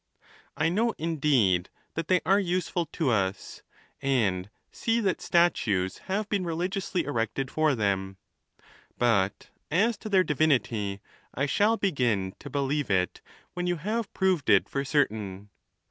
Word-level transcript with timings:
I 0.57 0.69
know 0.69 0.95
indeed 0.97 1.69
that 1.93 2.07
they 2.07 2.21
are 2.25 2.39
useful 2.39 2.87
to 2.87 3.11
us, 3.11 3.61
and 4.01 4.49
see 4.71 4.99
that 4.99 5.21
statues 5.21 5.99
have 6.09 6.27
been 6.27 6.43
religiously 6.43 7.05
erected 7.05 7.51
for 7.51 7.75
them; 7.75 8.17
but 8.97 9.51
as 9.69 9.97
to 9.99 10.09
their 10.09 10.23
divinity, 10.23 11.01
I 11.35 11.45
shall 11.45 11.77
begin 11.77 12.33
to 12.39 12.49
belie^■e 12.49 12.89
it 12.89 13.21
when 13.53 13.67
you 13.67 13.75
have 13.75 14.11
proved 14.11 14.49
it 14.49 14.67
for 14.67 14.83
certain. 14.83 15.51